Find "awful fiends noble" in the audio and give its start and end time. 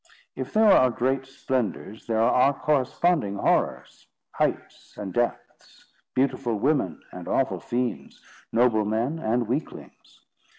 7.27-8.83